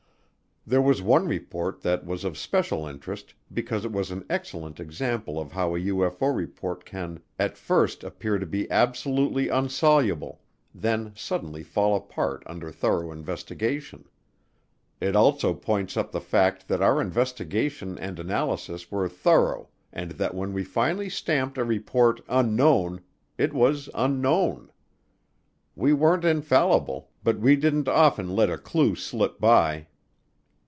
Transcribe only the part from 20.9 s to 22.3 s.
stamped a report